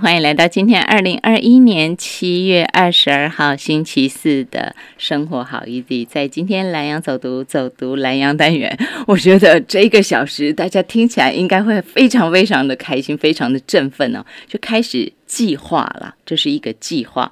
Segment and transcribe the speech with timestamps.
[0.00, 6.02] 欢迎来到今天二零二一年七月二十二号星期四的生活好异地。
[6.02, 8.74] 在今天蓝阳走读走读蓝阳单元，
[9.06, 17.30] 我觉得这一个小时大家听起来应该会非常非常的开心，非常的振奋哦，就开始计划了，这是一个计划。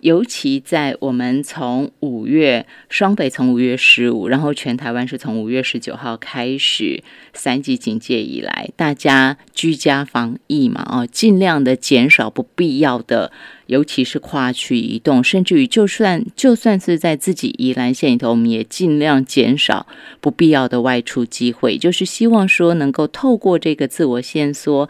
[0.00, 13.30] 尤其在我们从五月双北从五月十五，然后全台湾是从五月十九号开始三级警戒以来，大家居家防疫嘛，哦，尽量的减少不必要的，
[13.66, 19.86] 尤其是跨区移动，甚至于就算就算是在自己宜兰县里头，我们也尽量减少
[20.20, 24.88] 不必要的外出机会，就是希望说能够透过这个自我限缩，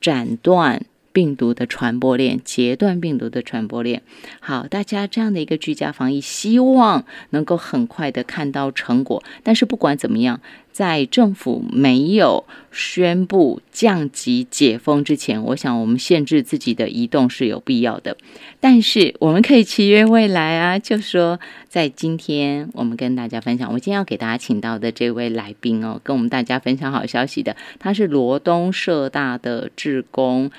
[0.00, 0.84] 斩断。
[1.16, 4.02] 病毒的传播链，截断病毒的传播链。
[4.38, 9.24] 好，大家这样的一个居家防疫，希望能够很快的看到成果。
[9.42, 18.18] 但是不管怎么样，在政府没有宣布降级解封之前，我想我们限制自己的移动是有必要的。
[18.60, 30.50] 但是我们可以祈愿未来啊，就说在今天我们跟大家分享，我今天要给大家请到的这位来宾哦，跟我们大家分享好消息的，他是罗东社大的志工。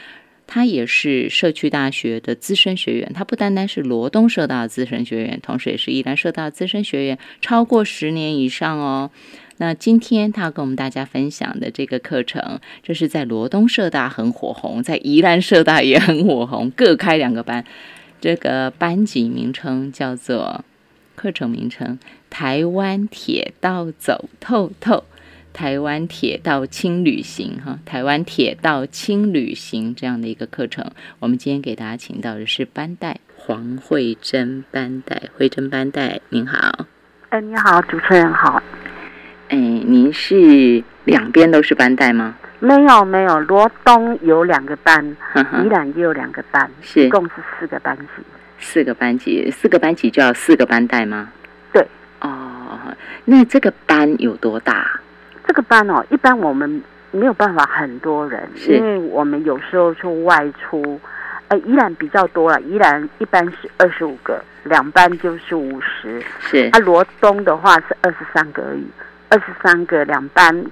[0.47, 9.11] 他也是社区大学的资深学员，他不单单是罗东社大的资深学员，同时也是宜兰社大的资深学员，超过十年以上哦。
[9.57, 17.65] 那今天他跟我们大家分享的这个课程，这是在罗东社大很火红，在宜兰社大也很火红，各开两个班。
[18.21, 20.63] 这个班级名称叫做
[21.15, 24.93] 课程名称《台湾铁道走透透》。
[25.57, 30.85] 台湾铁道轻旅行，哈，台湾铁道轻旅行这样的一个课程，
[31.17, 36.85] 我们今天给大家请到的是班代黄慧珍班代，慧珍班代，您好。
[37.29, 38.61] 哎，你好，主持人好。
[39.47, 42.35] 哎，您是两边都是班代吗？
[42.59, 48.03] 没有，没有，罗东有两个班，宜兰也有两个班，是，一共是四个班级。
[48.59, 51.31] 四个班级，四个班级就要四个班带吗？
[51.73, 51.83] 对。
[52.21, 55.01] 哦，那这个班有多大？
[55.47, 60.99] 这个班哦，一般我们没有办法很多人，因为我们有时候就外出，
[61.47, 66.69] 呃，依然比较多了，依然一般是二十五个，两班就是五十，是。
[66.73, 68.85] 啊，罗东的话是二十三个而已，
[69.29, 70.65] 二十三个两班，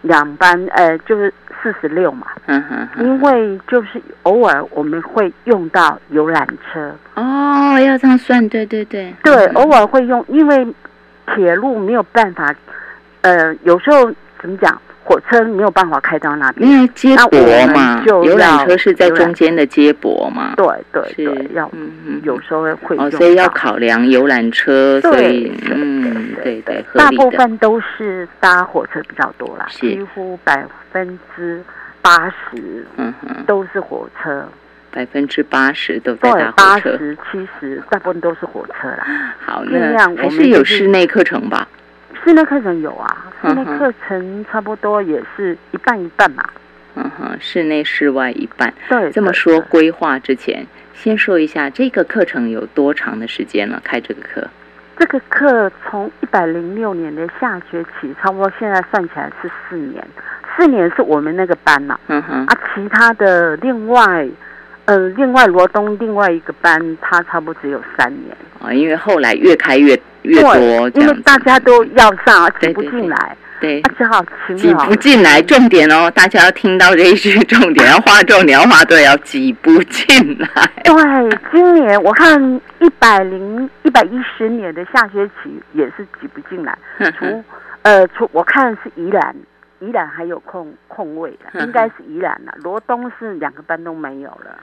[0.00, 2.28] 两班呃就是四十六嘛。
[2.46, 3.04] 嗯哼。
[3.04, 6.94] 因为就是偶尔我们会用到游览车。
[7.14, 9.14] 哦，要这样算，对对对。
[9.22, 10.66] 对，偶尔会用，因为
[11.34, 12.54] 铁路没有办法。
[13.24, 20.52] 呃，有时候怎么讲，火车没有办法开到那边，因为接驳嘛，游览车是在中间的接驳嘛。
[20.56, 31.62] 对对对，要嗯嗯，有时候会哦，所以要考量游览车，所以嗯对对，大部分都是搭火车比较多啦，几乎百分之
[32.02, 34.46] 八十，嗯哼，都是火车，
[34.90, 39.34] 百分之八十都在搭火车，八十七十大部分都是火车啦。
[39.38, 41.66] 好，那还是有室内课程吧。
[42.24, 46.42] 室内课程有啊，室内课程差不多也是一半一半嘛。
[46.94, 48.72] 嗯哼，室内室外一半。
[48.88, 53.78] 对，这么说规划之前，先说一下这个课程有多长的时间了？
[53.84, 54.48] 开这个课？
[54.96, 60.02] 这个课从一百零六年的下学期，差不多现在算起来是四年。
[60.56, 62.00] 四年是我们那个班嘛。
[62.06, 62.46] 嗯哼。
[62.46, 64.26] 啊，其他的另外，
[64.86, 68.34] 呃，另外罗东另外一个班，他差不多只有三年。
[68.62, 69.94] 啊，因为后来越开越。
[70.24, 74.24] 越多，因为大家都要上，挤不进来，对，只好
[74.56, 75.40] 挤不进来。
[75.42, 80.48] 重点哦，大家要听到这一句重点，要划重点，要划对，要挤不进来。
[80.84, 86.76] 对，今年我看一百零一百一十年的下学期也是挤不进来。
[87.18, 87.44] 除
[87.82, 89.36] 呃，除我看是宜兰，
[89.80, 92.54] 宜兰还有空空位的， 应该是宜兰了。
[92.62, 94.58] 罗东是两个班都没有了，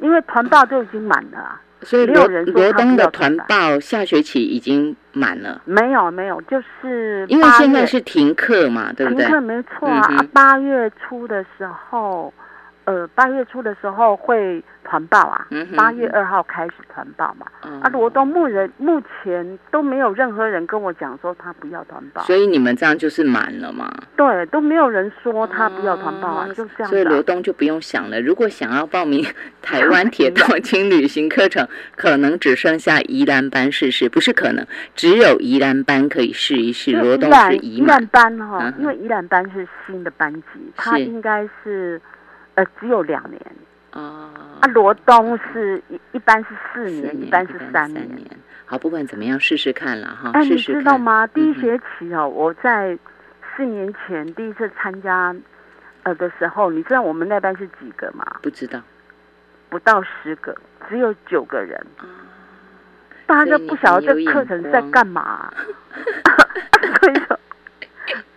[0.00, 1.60] 因为团报都已经满了。
[1.82, 5.60] 所以罗罗东的团报下学期已经满了。
[5.64, 9.24] 没有没有，就是因为现在是停课嘛，对不对？
[9.26, 12.32] 停课没错啊，八月初的时候。
[12.84, 14.60] 呃，八月初的时候会
[14.92, 17.46] 团报啊，八月二号开始团报嘛。
[17.80, 23.90] 啊，罗东目人目前都没有任何人跟我讲说他不要团报，所以你们这样就是满了嘛？
[24.14, 26.90] 对，都没有人说他不要团报啊，就这样。
[26.90, 28.20] 所以罗东就不用想了。
[28.20, 29.24] 如果想要报名
[29.62, 31.66] 台湾铁道轻旅行课程，
[31.96, 36.92] 可能只剩下宜兰班试试，不是可能，只有宜兰班可以试一试。
[36.92, 41.98] 罗东是宜兰班哈，因为宜兰班是新的班级，它应该是。
[42.54, 43.40] 呃，只有两年
[43.92, 44.30] 哦。
[44.60, 48.08] 啊，罗东是一一般是四年，一般是三年。
[48.64, 50.30] 好，不管怎么样，试试看了哈。
[50.34, 51.26] 哎，你知道吗？
[51.26, 52.96] 第一学期哦，我在
[53.56, 55.34] 四年前第一次参加
[56.04, 58.24] 呃的时候，你知道我们那班是几个吗？
[58.42, 58.80] 不知道。
[59.68, 60.54] 不到十个，
[60.88, 61.78] 只有九个人。
[61.98, 62.04] 啊，
[63.26, 65.50] 大家都不晓得这课程在干嘛、
[67.00, 67.38] 所以说，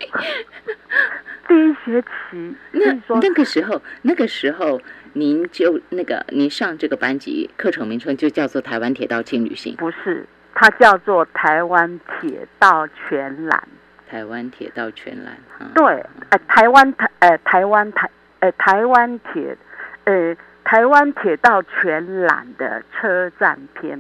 [1.48, 4.80] 第一学期，那那个时候，那个时候
[5.18, 13.64] 您就那个您上这个班级课程名称就叫做台湾铁道轻旅行，不是，它叫做台湾铁道全览。
[14.10, 18.10] 台湾铁道全览啊，对，呃，台湾台呃台湾台
[18.42, 19.58] 呃台湾铁
[20.04, 20.36] 呃
[20.66, 23.98] 台湾铁道全览的车站篇。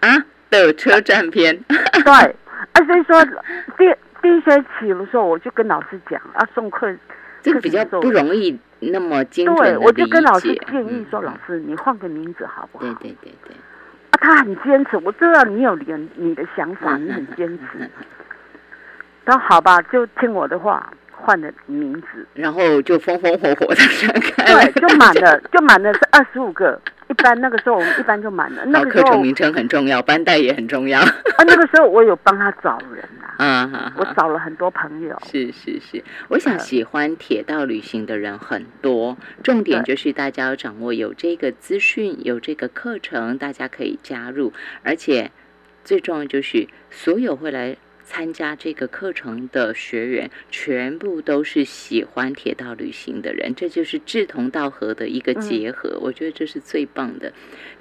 [0.00, 0.08] 啊
[0.48, 2.12] 的车站篇，对，
[2.72, 3.24] 啊，所以说
[3.76, 6.88] 第第一学期的时候，我就跟老师讲，啊，送课
[7.46, 12.84] 这个比较不容易那么精准对，我就跟老师建议说，嗯老师你换个名字好不好？
[12.84, 13.54] 对对对对，
[14.10, 17.88] 啊，他很坚持，我知道你有你你的想法，嗯你很坚持。
[19.24, 22.26] 他说好吧，就听我的话，换了名字。
[22.34, 26.80] 然后就风风火火的展开对，就满了，就满了是二十五个。
[27.08, 28.64] 一般那个时候我们一般就满了。
[28.66, 31.00] 那，个时候课程名称很重要，班带也很重要。
[31.00, 31.08] 啊，
[31.46, 33.04] 那个时候我有帮他找人
[33.36, 35.16] 啊， 啊，好我找了很多朋友。
[35.24, 44.52] 是是是，我想呃喜欢铁道旅行的人很多，重点就是大家要掌握有这个资讯，有这个课程，大家可以加入，
[44.82, 45.30] 而且
[45.84, 47.76] 最重要就是所有会来。
[48.06, 57.32] 参加这个课程的学员全部都是喜欢铁道旅行的人，这就是志同道合的一个嗯结合，我觉得这是最棒的。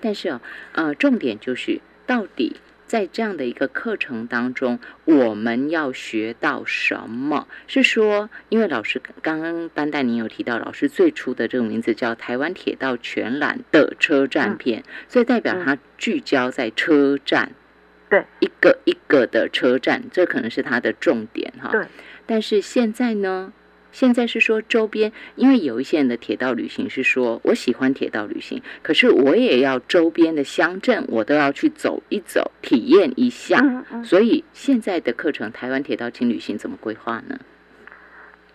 [0.01, 0.41] 但是啊，
[0.73, 2.55] 呃，重点就是到底
[2.87, 7.47] 在这样的一个课程当中，我们要学到什么？
[7.67, 17.51] 是说，因为老师刚刚班带您有提到，老师最初的这个名字叫台湾铁道全览的车站嗯篇，所以代表它聚焦在车站。
[18.09, 21.69] 对，一个一个的车站，这可能是它的重点哈。
[21.71, 21.85] 对。
[22.25, 23.53] 但是现在呢？
[23.91, 33.57] 现在是说周边，因为有一些人的铁道旅行是说，我喜欢铁道旅行，可是我也要周边的乡镇，我都要去走一走，体验一下。
[33.63, 34.03] 嗯嗯。
[34.03, 37.39] 所以现在的课程，台湾铁道轻旅行怎么规划呢？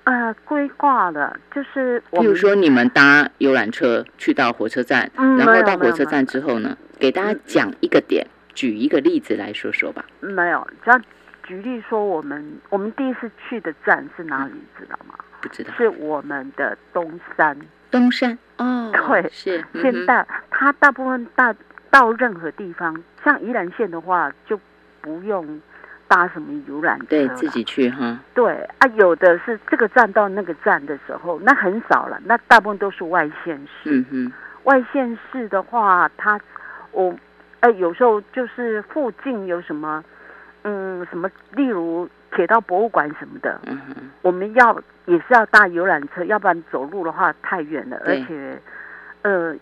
[0.05, 8.27] 呃，规划的就是我们譬如说，你们搭游览车去到火车站，嗯然后到火车站之后呢，给大家讲一个点，
[8.61, 10.05] 举一个例子来说说吧。
[10.21, 11.01] 没有，只要
[11.45, 15.15] 举例说，我们我们第一次去的站是哪里，知道吗？
[15.41, 17.57] 不知道是我们的东山。
[17.91, 21.55] 东山哦，对是现在它大部分大
[21.91, 24.61] 到任何地方，像宜兰县的话，就
[25.01, 25.59] 不用
[26.07, 33.91] 搭什么游览车了对自己去哈，对啊，有的是这个站到那个站的时候，那很少了，那大部分都是外县市。
[33.91, 34.33] 嗯哼，
[34.65, 36.39] 外县市的话，它
[36.93, 37.17] 我
[37.61, 40.03] 呃有时候就是附近有什么
[40.63, 43.61] 嗯什么，例如铁道博物馆什么的，
[44.23, 48.61] 我们要也是要搭游览车，要不然走路的话太远了，而且
[49.23, 49.55] 呃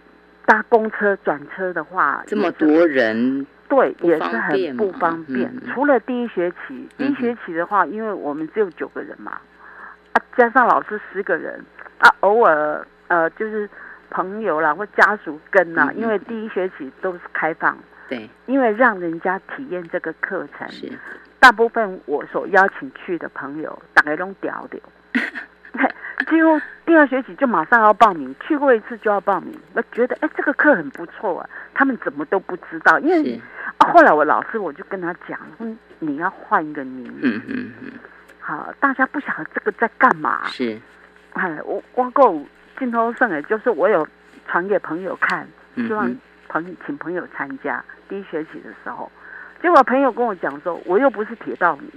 [0.44, 5.48] 搭公车转车的话这么多人，对，也是很不方便。
[5.54, 5.72] 嗯。
[5.72, 9.38] 除了第一学期，第一学期的话，因为我们只有九个人嘛，
[10.12, 11.64] 啊，加上老师十个人，
[11.98, 13.68] 啊，偶尔呃就是
[14.10, 17.76] 朋友啦或家属跟啦，嗯因为第一学期都是开放，
[18.08, 20.90] 对，因为让人家体验这个课程，是，
[21.38, 24.80] 大部分我所邀请去的朋友，大概都屌屌。
[26.28, 29.56] 几乎第二学期就马上要报名，去过一次就要报名。
[29.72, 33.40] 我觉得哎，这个课很不错啊，他们怎么都不知道，因为，
[33.78, 37.92] 啊，后来我老师我就跟他讲，嗯，你要换一个名字，嗯哼哼，
[38.40, 40.44] 好，大家不晓得这个在干嘛。
[40.48, 40.78] 是，
[41.34, 42.44] 哎，我光够
[42.78, 44.06] 镜头上哎，就是我有
[44.46, 46.10] 传给朋友看，希望
[46.48, 49.10] 朋请朋友参加第一学期的时候，
[49.60, 51.90] 结果朋友跟我讲说，我又不是铁道迷，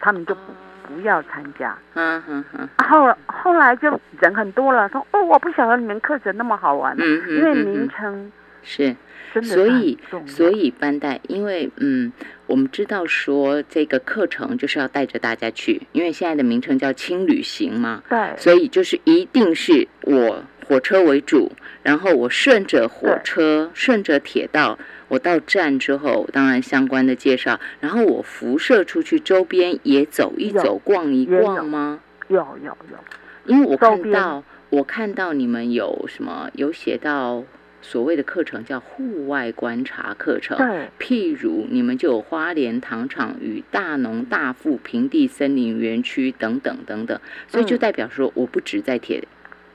[0.00, 0.40] 他们就不
[0.86, 1.76] 不要参加。
[1.94, 8.96] 嗯哼哼，啊后后来就人很多了，说哦，我不晓得你们课程那么好玩，嗯，因为嗯名哼称是。
[9.42, 12.10] 所以所以班带，因为嗯，
[12.46, 32.00] 我们知道说这个课程就是要带着大家去，因为现在的名称叫轻旅行嘛，对所以就是一定是我火车为主，然后我顺着火车，顺着铁道，我到站之后，当然相关的介绍，然后我辐射出去周边也走一走、逛一逛吗？
[32.28, 32.98] 有有有，
[33.44, 37.44] 因为我看到，我看到你们有什么有写到
[37.88, 40.90] 所谓的课程叫户外观察课程，对。
[40.98, 49.26] 譬如你们就有花莲糖厂与大农大富平地森林园区等等等等，所以就嗯代表说，我不止在铁，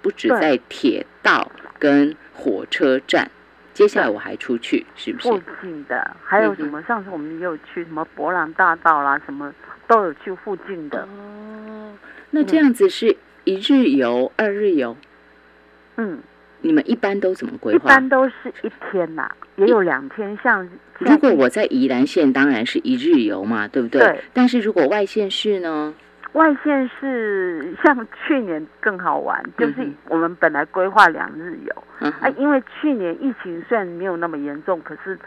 [0.03, 3.31] 不止在铁道跟火车站，
[3.73, 5.29] 接下来我还出去，是不是？
[5.29, 5.43] 附是？
[5.63, 6.79] 近的，还有什么？
[6.83, 9.51] 上次我们也有去什么博朗大道啦，什么
[9.87, 11.01] 都有去附近的。
[11.01, 11.97] 哦，
[12.29, 14.95] 那这样子是一日游、二日游，
[15.97, 16.19] 嗯，
[16.63, 17.87] 你们一般都怎么规划一？
[17.93, 20.67] 般都是一天呐、也有两天，像
[20.97, 24.01] 如果我在宜兰县，当然是一日游嘛，对不对？
[24.01, 25.93] 对但是如果外县市呢？
[26.31, 35.19] 外县市，像去年更好玩，就是我们本来规划两日游，嗯啊，因为去年疫情虽然没有那么严重，可是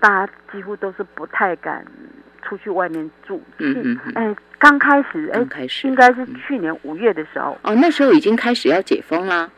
[0.00, 1.84] 大家几乎都是不太敢
[2.42, 3.42] 出去外面住。
[3.58, 9.50] 嗯嗯嗯哎，刚开始，哎刚，开始应该是去年五月的时候，哦，那时候已经开始要解封啦，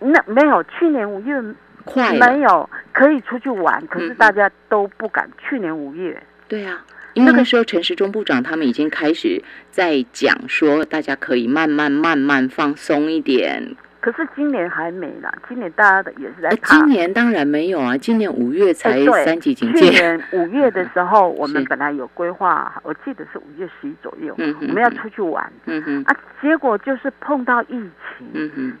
[0.00, 1.40] 那没有，去年五月
[1.84, 5.28] 快，没有可以出去玩，可是嗯大家都不敢。
[5.38, 6.84] 去年五月，对啊。
[7.14, 13.74] 因为那个时候，陈时中部长他们已经开始在讲说，大家可以慢慢慢慢放松一点。
[14.00, 16.56] 可是今年还没啦，今年大家的也是在呃。
[16.62, 20.00] 今年当然没有啊，今年五月才三级警戒去戒。
[20.00, 28.72] 年五月的时候，我们 本来有规划，我记得是五月十一左右，我们要出去玩嗯哼，啊，结果就是碰到疫情嗯哼，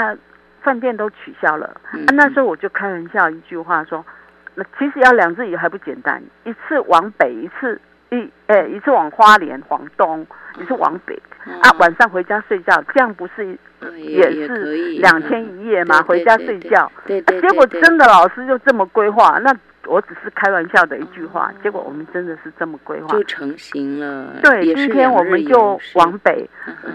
[0.00, 0.16] 啊，
[0.62, 2.12] 饭店都取消了嗯啊。
[2.12, 4.04] 那时候我就开玩笑一句话说，
[4.54, 10.26] 那其实要两只鱼还不简单，一次往北，一次一呃一次往花莲、往东，
[10.58, 11.14] 一次往北
[11.62, 16.02] 啊，哦晚上回家睡觉，这样不是呃也是以两天一夜吗？
[16.02, 16.90] 回家睡觉。
[17.06, 19.54] 对对，结果真的老师就这么规划，那
[19.86, 23.08] 我只是开玩笑的一句话，哦结果我们真的是这么规划。
[23.08, 24.34] 就成型了。
[24.42, 26.48] 对，今天我们就往北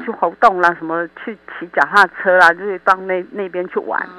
[0.06, 4.00] 去活动啦，什么去骑脚踏车啦，就是到那那边去玩。
[4.02, 4.10] 啊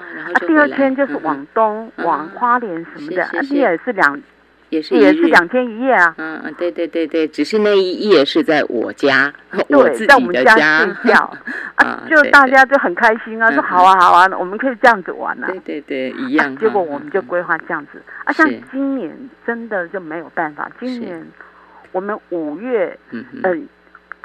[0.46, 4.20] 第二天就是往东，嗯往花莲什么的，啊，是是是也是两，
[4.70, 6.14] 也是也是两天一夜啊。
[6.18, 9.32] 嗯嗯，对对对对，只是那一夜是在我家，
[9.68, 11.38] 我自对，在我己的们家睡觉
[11.76, 15.46] 啊啊，就大家就很开心啊，嗯说好啊好啊，我们可以这样子玩啊。
[15.48, 16.52] 对对对，一样。
[16.52, 19.10] 啊结果我们就规划这样子啊，像今年
[19.46, 21.26] 真的就没有办法，今年
[21.92, 23.54] 我们五月嗯呃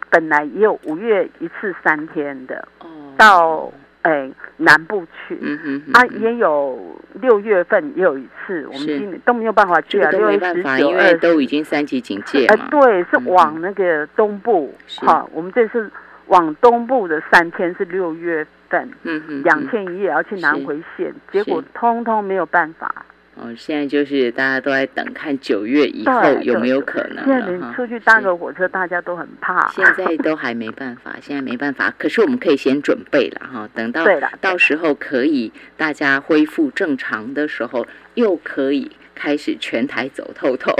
[0.09, 3.71] 本来也有五月一次三天的哦到
[4.03, 5.37] 哎南部去。
[5.41, 15.91] 嗯哼哼啊，也有六月份也有一次，我们是今年都没有办法去啊，六月十九、因为都已经三级警戒呃。，对，是嗯往那个东部是哈，我们这次
[16.27, 23.05] 往东部的三天是六月份，嗯哼，两嗯天一夜要去南回县，结果通通没有办法。
[23.35, 29.67] 哦，现在就是大家都在等看九月以后有没有可能现在出去搭个火车，大家都很怕。
[29.69, 31.91] 现在 都还没办法，现在没办法。
[31.97, 40.71] 可是我们可以先准备了哈，等到对到时候可以大家恢复正常的时候，又可以开始全台走透透。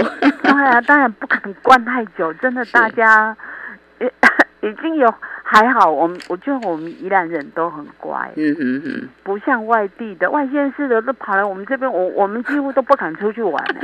[0.42, 3.36] 当然，当然不可能关太久，真的， 大家
[4.00, 4.04] 已
[4.68, 5.12] 已经有
[5.54, 13.80] 还好，我们我觉得我们宜兰人都很乖，嗯哼哼，不像外地的外县市的都跑来我们这边，我我们几乎都不敢出去玩呢，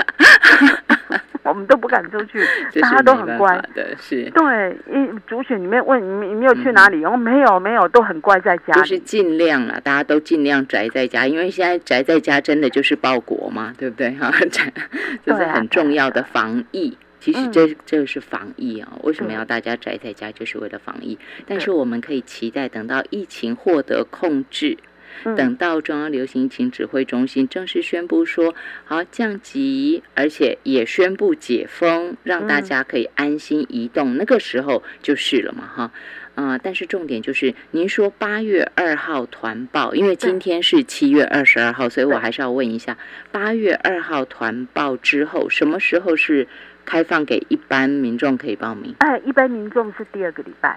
[1.44, 2.40] 我们都不敢出去，
[2.80, 3.64] 大家都很乖法。
[3.74, 7.04] 的，是对，一主选里面问你你没有去哪里？
[7.04, 9.00] 哦，没有没有，都很乖在家嗯就是里。
[9.00, 14.28] 尽量啊，大家都尽量宅在家，因为现在宅在家真的就是报国嘛，对不对哈？
[14.50, 14.72] 宅
[15.24, 16.98] 这是很重要的防疫。
[17.20, 20.32] 其实嗯这这是防疫啊，为什么要大家宅在家？
[20.32, 21.18] 就是为了防疫。
[21.46, 24.78] 但是我们可以期待，等到疫情获得控制，
[25.24, 35.92] 嗯等到中央流行疫情指挥中心正式宣布说好降级，而且也宣布解封，让大嗯家可以安心移动，那个时候就是了嘛，哈。
[36.36, 42.96] 啊、但是重点就是，您说八月二号团报，因为今天是七月二十二号，所以我还是要问一下，
[43.30, 46.48] 八月二号团报之后，什么时候是
[46.90, 48.92] 开放给一般民众可以报名？
[48.98, 50.76] 哎，一般民众是第二个礼拜，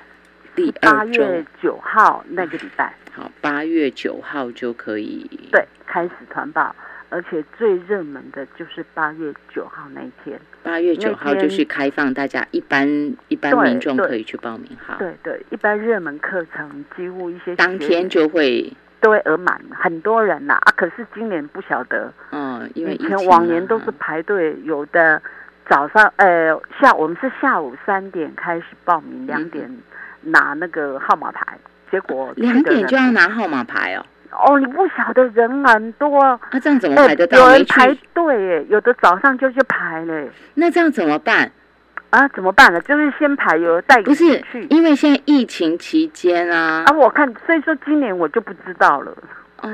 [0.55, 5.27] 第八二周，月九号那个礼拜，好，八月九号就可以。
[5.51, 6.75] 对，开始团报，
[7.09, 10.39] 而且最热门的就是八月九号那一天。
[10.61, 12.87] 八月九号就是开放大家一般
[13.29, 25.19] 一般民众可以去报名，哈，对对，一般热门课程几乎一些学当天就会，都会额满，很多人呐啊可是今年不晓得，嗯，因为以前往年都是排队，有的
[25.69, 29.77] 早上呃下我们是下午三点开始报名，两嗯点
[30.21, 31.57] 拿那个号码牌，
[31.91, 37.37] 结果两点就要拿号码牌哦，哦，你不晓得人很多，啊，这样怎么哎排得到？
[37.37, 40.29] 有人排，队哎，有的早上就去排嘞。
[40.55, 41.51] 那这样怎么办？
[42.09, 42.79] 啊，怎么办呢？
[42.81, 44.63] 就是先排，有人带不是去。
[44.69, 49.11] 因为现在疫情期间啊啊，，我看，所以说今年我就不知道了。
[49.61, 49.69] 哦，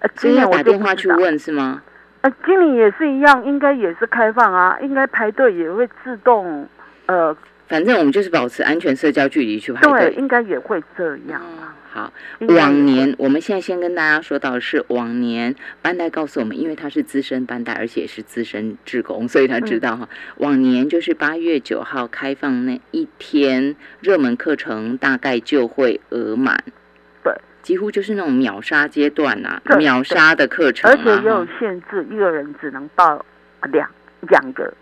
[0.00, 1.08] 呃，所以要今年我打电话去。
[1.08, 1.82] 问是吗？
[2.22, 6.68] 呃，今年也是一样，应该也是开放啊，应该排队也会自动，
[7.06, 7.34] 呃，
[7.66, 10.14] 反正我们就是保持安全社交距离去排对，队。
[10.16, 11.40] 应该也会这样。
[11.40, 12.12] 啊好，
[12.56, 20.08] 往年我们现在先跟大家说到的是，往年班代告诉我们，因为他是资深班代，而且是资深职工，所以他知道哈。
[20.36, 26.62] 往年就是八月九号开放那一天，热门课程大概就会额满。
[27.60, 33.24] 对，几乎就是那种秒杀阶段呐、对秒杀的课程、啊，而且也有限制，一个人只能报
[33.70, 33.88] 两
[34.28, 34.72] 两个，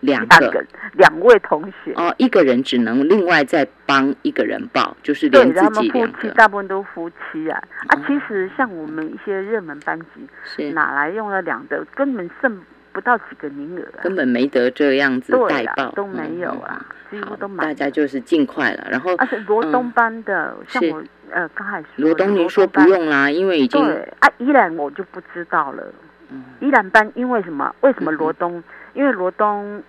[0.00, 0.64] 两个。
[0.94, 1.92] 两位同学。
[1.94, 7.58] 哦，一个人只能另外再帮一个人报，就是对，连自己两个，大部分都夫妻啊。
[7.88, 8.00] 啊哦！
[8.06, 10.70] 其实像我们一些热门班级，是。
[10.72, 12.60] 哪来用了两个，根本剩
[12.92, 14.02] 不到几个名额啊！
[14.02, 25.82] 根本没得这样子对啊代报，都没有嗯啊，几乎都满大家就是尽快了，然后而且罗东嗯班的，像我呃刚才说罗东您说不用啦，因为已经对啊，依然我就不知道了。
[26.30, 27.74] 嗯宜兰班因为什么？
[27.82, 28.62] 为什么罗东？
[28.94, 29.82] 因为罗东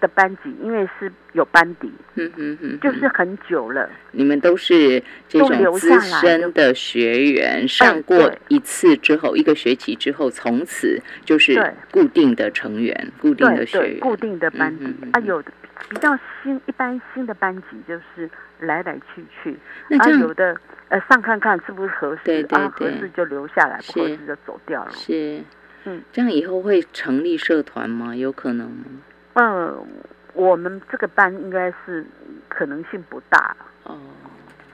[0.00, 3.88] 的班级因为是有班底，嗯嗯嗯，就是很久了。
[4.12, 15.52] 你们都是这都种资留下来深的学员，上过一次之后，一个学期之后，从此就是固定的成员，固定的学员，固定的班底啊，有的
[15.88, 18.28] 比较新，一般新的班级就是
[18.60, 19.56] 来来去去，
[19.98, 20.56] 啊，有的
[20.88, 24.90] 呃上看看是不是合适对对啊，合适就留下来，不合适就走掉了。
[24.92, 25.40] 是，
[25.84, 28.16] 嗯，这样以后会成立社团吗？
[28.16, 28.84] 有可能吗？
[29.34, 29.86] 嗯，
[30.34, 32.04] 我们这个班应该是
[32.48, 33.96] 可能性不大，哦，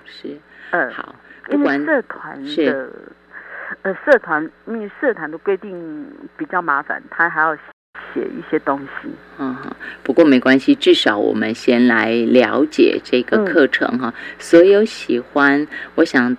[0.05, 0.37] 是，
[0.71, 2.91] 嗯，好，不因为管社团是的
[3.83, 7.55] 呃社团，因为社团的规定比较麻烦，他还要
[8.15, 9.11] 写一些东西。
[9.39, 14.15] 嗯哈，不过没关系，至少我们先来了解这个嗯课程哈。
[14.39, 16.35] 所有喜欢，我想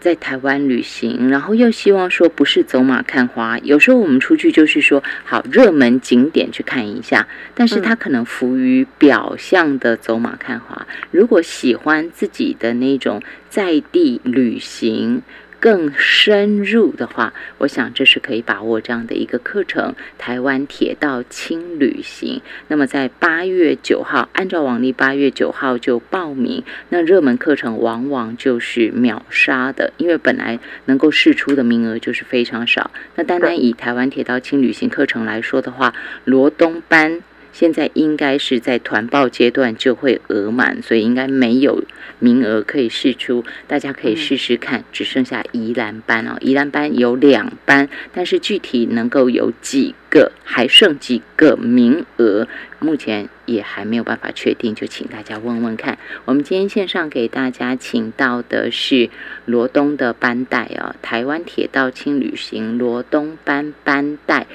[0.00, 10.86] 在台湾旅行，然后又希望说不是走马看花，有时候我们出去就是说好热门景点去看一下，但是它可能浮于表象的走马看花。
[11.10, 15.22] 如果喜欢自己的那种在地旅行。
[15.58, 22.40] 更深入的话，我想这是可以把握这样的一个课程——台湾铁道轻旅行。
[22.68, 26.62] 那么在八月九号，按照往例，八月九号就报名。
[26.90, 32.90] 那热门课程往往就是秒杀的，因为本来能够试出的名额就是非常少。
[33.14, 35.94] 那单单以台湾铁道轻旅行课程来说的话，
[36.24, 37.22] 罗东班。
[37.56, 41.82] 现在应该是在团报阶段就会额满，所以应该没有
[42.18, 44.84] 名额可以试出，大家可以试试看。
[44.92, 52.46] 只剩下宜兰班哦，宜兰班有两班，但是具体能够有几个，还剩几个名额，
[52.78, 55.96] 目前也还没有办法确定，就请大家问问看。
[56.26, 59.08] 我们今天线上给大家请到的是
[59.46, 64.46] 罗东的班带哦、台湾铁道轻旅行罗东班班带。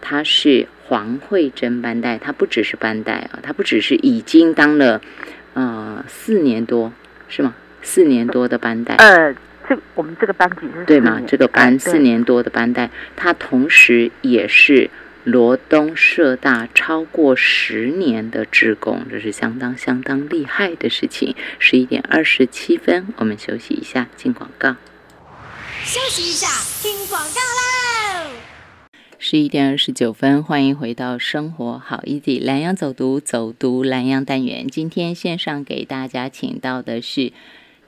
[0.00, 5.02] 他是黄慧珍班带，她不只是班带啊，她不只是已经当了
[5.52, 6.90] 呃四年多，
[7.28, 7.54] 是吗？
[7.82, 9.34] 四年多的班带，呃，
[9.68, 11.12] 这我们这个班级是对吗？
[11.12, 14.90] 四年这个班四年多的班带，她同时也是
[15.24, 21.36] 罗东社大超过十年的职工，这是相当相当厉害的事情。
[21.58, 24.74] 十一点二十七分，我们休息一下，进广告。
[25.84, 26.48] 休息一下，
[26.82, 28.47] 听广告喽。
[29.20, 34.68] 十一点二十九分，欢迎回到生活好 easy 蓝洋走读走读蓝洋单元。
[34.68, 37.32] 今天线上给大家请到的是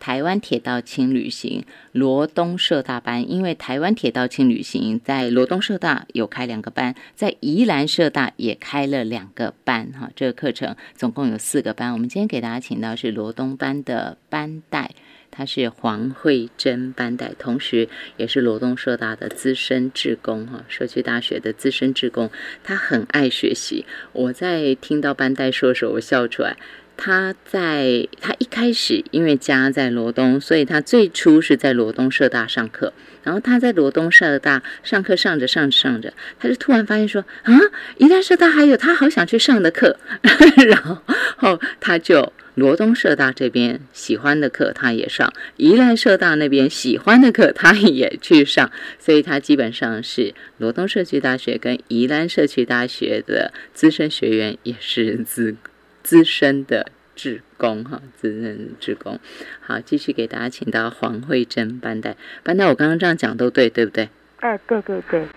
[0.01, 11.93] 台湾铁道轻旅行罗东社大班，因为台湾铁道轻旅行在罗东社大有开两个班，在宜兰社大也开了两个班，哈，这个课程总共有四个班。
[11.93, 14.90] 我们今天给大家请到是罗东班的班带。
[15.31, 22.31] 他是黄慧珍班代，同时也是罗东社大的资深志工哈，社区大学的资深志工。
[22.64, 26.57] 他很爱学习，我在听到班代说的时候，我笑出来。
[26.97, 32.93] 他在他一开始因为家在罗东，所以他最初是在罗东社大上课。
[33.22, 37.52] 然后他在罗东社大上课上着上着上着，他就突然发现说啊，
[37.98, 39.98] 宜兰社大还有他好想去上的课，
[40.66, 40.98] 然后
[41.37, 55.54] 后他就罗东社大这边喜欢的课他也上，宜兰社大那边喜欢的课他也去上，所以他基本上是罗东社区大学跟宜兰社区大学的资深学员，也是资
[56.02, 56.87] 资深的
[57.20, 59.18] 志工哈，资深志工。
[59.61, 64.09] 好，继续给大家请到黄慧珍班代，班代我刚刚这样讲都对，对不对？
[64.38, 65.26] 哎，对对对，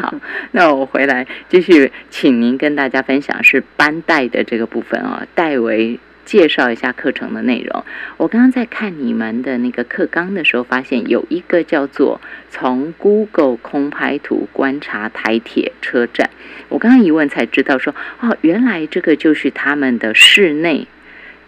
[0.00, 0.14] 好，
[0.52, 7.84] 那我回来继续，请您跟大家分享是班代的这个部分啊、代为介绍一下课程的内容。
[8.16, 16.30] 我刚刚在看你们的那个课纲的时候，发现有一个叫做从 Google 空拍图观察台铁车站。
[16.70, 20.86] 我刚刚一问才知道说，哦，原来这个就是他们的室内。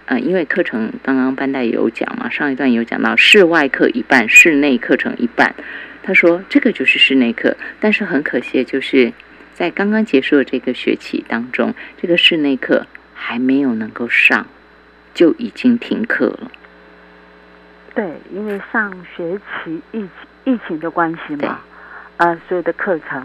[0.06, 5.54] 呃，因为课程刚刚班代有讲嘛，上一段有讲到室外课一半，室内课程一半。
[6.02, 9.12] 他说这个就是室内课，但是很可惜，的就是
[9.54, 14.46] 在刚刚结束的这个学期当中，这个室内课还没有能够上，
[15.14, 16.50] 就已经停课了。
[17.94, 20.04] 对，因为上学期疫
[20.44, 21.60] 疫情的关系嘛，
[22.16, 23.24] 呃，所有的课程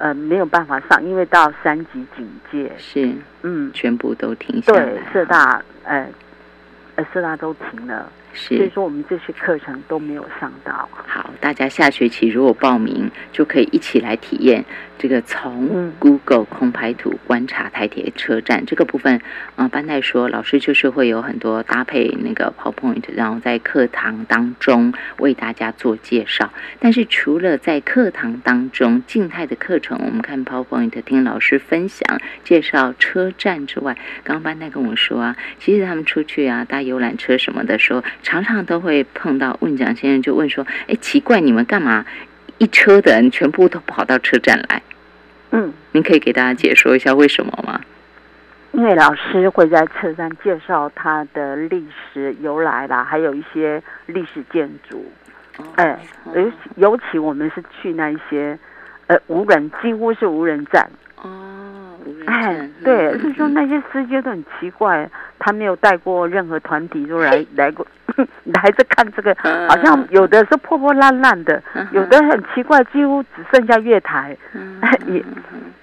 [0.00, 4.84] 呃没有办法上，因为到三级警戒，是，嗯，全部都停下来。
[4.86, 6.08] 对，社大呃
[6.96, 8.10] 呃社大都停了。
[8.32, 10.88] 所以说我们这些课程都没有上到。
[10.92, 14.64] 好，大家下学期如果报名，就可以一起来体验
[14.98, 19.20] 这个从嗯 Google 空拍图观察台铁车站这个部分。
[19.56, 26.50] 啊、班代说，老师就是会有很多搭配那个 PowerPoint，然后在课堂当中为大家做介绍。
[26.78, 42.04] 但是除了在课堂当中静态的课程，我们看 PowerPoint 听老师分享介绍车站之外，刚刚班代跟我说啊，其实他们出去啊搭游览车什么的时候，常常都会碰到问蒋先生就问说：“哎，奇怪，你们干嘛
[42.58, 44.82] 一车的人全部都跑到车站来？
[45.50, 47.80] 嗯，您可以给大家解说一下为什么吗？”
[48.72, 55.04] 因为老师会在车站介绍它的历史由来啦，还有一些历史建筑。
[55.74, 55.98] 哎，
[56.34, 58.56] 尤其尤其我们是去那一些
[59.08, 60.88] 呃无人，几乎是无人站。
[61.16, 61.49] 哦，
[62.26, 65.08] 哎，对，嗯就是说那些司机都很奇怪，
[65.38, 67.86] 他没有带过任何团体，就 来来过
[68.44, 74.80] 来这看这个，嗯好像有的是破破烂烂的，有的很奇怪，几乎只剩下月台，嗯。
[75.06, 75.24] 也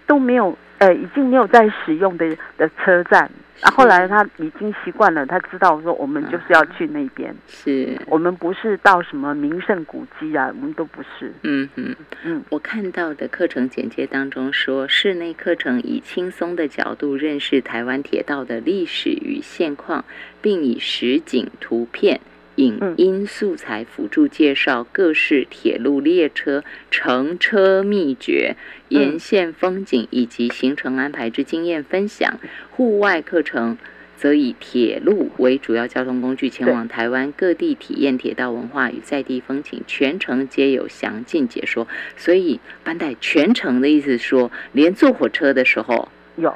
[0.05, 2.25] 都没有，呃，已经没有在使用的
[2.57, 3.29] 的车站。
[3.61, 11.33] 啊，后来他已经习惯了，他知道说我们就是要去那边，是，我们不是到什么名胜古迹啊，我们都不是。
[11.41, 20.05] 嗯嗯，嗯，我看到的课程简介当中说，室内课程以轻松的角度认识台湾铁道的历史与现况，
[20.41, 22.21] 并以实景图片。
[22.57, 22.93] 影嗯。
[22.97, 28.55] 音素材辅助介绍各式铁路列车乘车秘诀、
[28.89, 32.39] 沿线风景以及行程安排之经验分享。
[32.69, 33.77] 户外课程
[34.15, 41.87] 则以铁路为主要交通工具，前往台湾各地体验铁道文化与在地风情，全程皆有详尽解说。
[42.15, 46.53] 所以班代全程的意思是说，连坐火车的时候，有。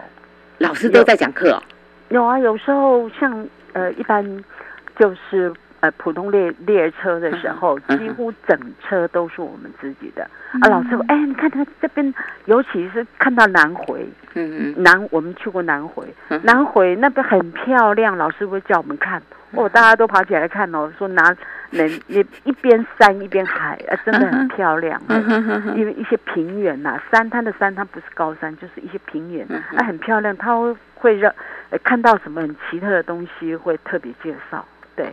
[0.57, 1.63] 老师都在讲课哦、
[2.09, 4.43] 有啊，有时候像呃，一般
[4.99, 10.23] 就是呃普通列列车的时候，几乎整车都是我们自己的。
[10.61, 12.13] 啊，老师说，哎，你看他这边，
[12.45, 16.05] 尤其是看到南回，嗯嗯南我们去过南回，
[16.43, 21.35] 南回那边很漂亮，老师会叫我们看，哦，大家都跑起来看哦，说拿
[21.69, 25.01] 那一一边山一边海，啊，真的很漂亮。
[25.75, 30.35] 因为一些平原呐、山滩的山，它不是高山，就是一些平原，嗯啊，很漂亮。
[30.35, 31.33] 它会会让、
[31.69, 34.65] 呃、看到什么很奇特的东西，会特别介绍。
[34.93, 35.11] 对，哦，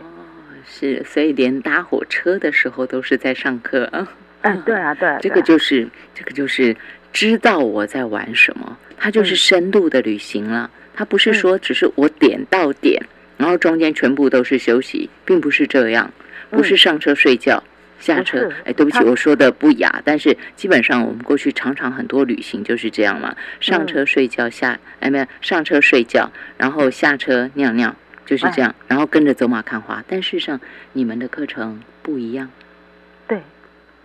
[0.67, 4.07] 是，所以连搭火车的时候都是在上课啊。
[4.41, 6.75] 嗯，对啊，对啊，这个就是这个就是
[7.11, 10.69] 知道我在玩什么，它就是嗯深度的旅行了。
[10.93, 13.01] 它不是嗯说只是我点到点，
[13.37, 16.11] 然后中间全部都是休息，并不是这样，
[16.49, 17.63] 不是嗯上车睡觉。
[17.99, 27.93] 下车，哎，对不起，我说的不雅，但是基本上我们过去常常很多旅行就是这样嘛，上嗯车睡觉，下哎没有上车睡觉，然后下车尿尿，
[28.29, 30.03] 就是哎这样，然后跟着走马看花。
[30.07, 30.59] 但事实上，
[30.93, 32.47] 你们的课程不一样，
[33.27, 33.41] 对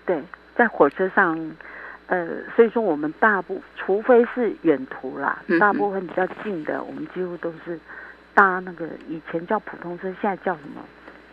[0.06, 0.18] 对，
[0.56, 1.38] 在火车上，
[2.06, 7.78] 呃，所以说我们大部除非是远途啦，嗯大部分比较近的，我们几乎都是
[8.32, 10.82] 搭那个以前叫普通车，现在叫什么？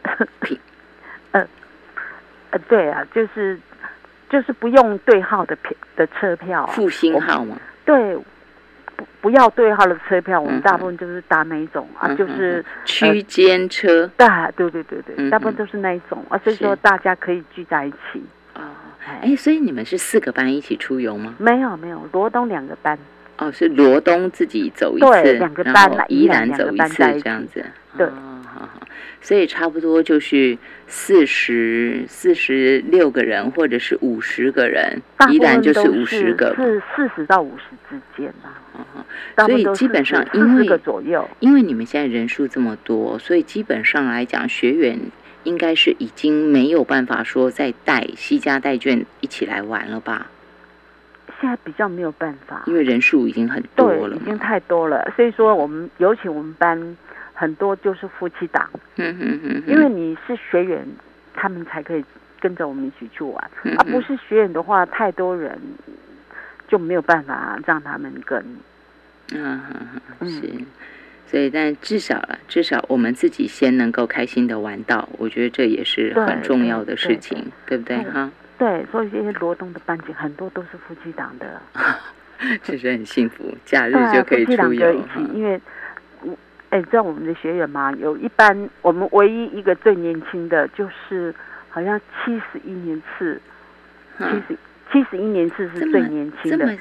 [1.32, 1.48] 呃
[2.50, 3.58] 呃，对啊，就是
[4.30, 8.18] 就是不用对号的票的车票啊，复兴号嘛，对。
[9.02, 14.10] 不不要对号的车票，我们大部分就是搭那一种啊，就是区间车。
[14.18, 18.24] 大，对对对对，大部分都是那一种啊，所以说大家可以聚在一起。
[18.56, 18.62] 哦，
[19.22, 21.36] 哎，所以你们是四个班一起出游吗？
[21.38, 22.98] 没有没有，罗东两个班，
[23.38, 27.66] 哦，是罗东自己走一对次，两个班啦宜宜兰走一次这样子。
[27.98, 28.06] 对。
[28.08, 28.12] 哦，
[28.46, 28.88] 好好，
[29.22, 30.58] 所以差不多就是
[30.88, 36.64] 四十四十六个人，或者是五十个人大，部宜兰就是五十个嘛。
[36.64, 41.30] 是四十到五十之间吧，哦哦所以基本上因为左右。
[41.40, 44.98] 因为你们现在人数这么多，所以基本上来讲，学员
[45.44, 50.28] 应该是已经没有办法说再带西家带卷一起来玩了吧？
[51.40, 54.16] 现在比较没有办法，因为人数已经很多，了。
[54.16, 56.98] 已经太多了，所以说我们尤其我们班
[57.42, 60.86] 很多就是夫妻档，因为你是学员，
[61.34, 62.06] 他们才可以
[62.40, 65.60] 跟着我们一起去玩，嗯而不是学员的话，太多人
[66.68, 68.46] 就没有办法让他们跟。
[69.34, 69.60] 嗯
[70.22, 70.52] 是。
[71.26, 77.98] 所以，但至少了，至少我们自己先能够开心的玩到，我觉得这也是很重要的事情，对不对？
[77.98, 81.60] 对哈，对，所以这些罗东的班级很多都是夫妻档的。
[82.64, 85.24] 其实很幸福，假日就可以出游哈起，。
[85.34, 85.60] 因为我
[86.72, 91.36] 哎，在我们的学员嘛，有一般我们唯一一个最年轻的就是
[91.70, 93.42] 好像七十一年次，
[94.18, 94.58] 七十
[94.90, 96.78] 七十一年次是最年轻的，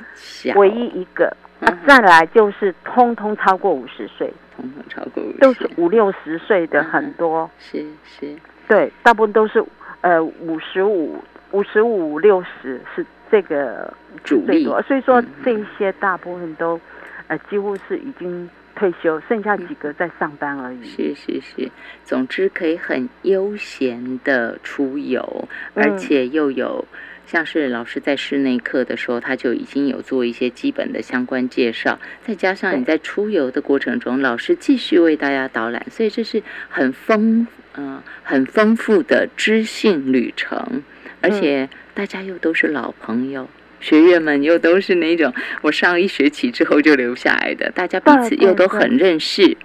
[0.54, 1.36] 唯一一个。
[1.58, 8.34] 啊，再来就是通通超过五十岁，通通超过五十，都是五六十岁的很多，是是，
[8.68, 9.62] 对，大部分都是
[10.02, 16.80] 呃五十五、五十五六十是这个主力，所以说这些大部分都
[17.26, 18.48] 呃几乎是已经。
[18.80, 20.82] 退休，剩下几个在上班而已。
[20.82, 21.70] 是是是，
[22.02, 26.86] 总之可以很悠闲的出游，而且又有
[27.26, 40.82] 像是老师在室内课的时候，他就已经有做一些基本的相关介绍，再加上你在出游的过程中，老师继续为大家导览，所以这是很丰嗯很丰富的知性旅程，
[41.20, 43.46] 而且大家又都是老朋友。
[43.80, 49.56] 学员们又都是那种我上一学期之后就留下来的，大家彼此又都很认识。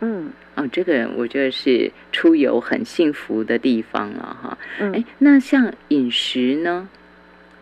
[0.00, 4.58] 嗯，哦，这个我觉得是出游很幸福的地方了哈。
[4.92, 6.88] 哎，那像饮食呢？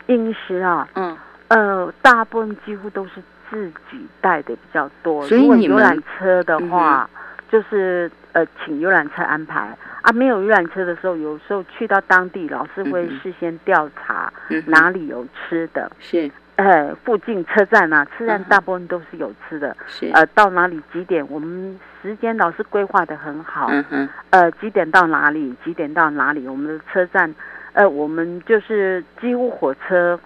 [0.09, 1.17] 饮食啊，嗯，
[1.49, 3.13] 呃，大部分几乎都是
[3.51, 5.27] 自己带的比较多。
[5.27, 7.09] 所以你们游览车的话，
[7.51, 9.75] 就是呃，请游览车安排。
[10.03, 14.31] 啊，没有游览车的时候，有时候去到当地，老师会事先调查
[14.67, 15.91] 哪里有吃的。
[15.99, 19.75] 是，呃，附近车站啊，车站大部分都是有吃的。
[19.87, 21.27] 是，呃，到哪里几点？
[21.31, 23.69] 我们时间老师规划的很好。
[23.71, 24.09] 嗯哼。
[24.29, 25.55] 呃，几点到哪里？
[25.65, 26.47] 几点到哪里？
[26.47, 27.35] 我们的车站，
[27.73, 30.21] 呃，我们就是几乎火车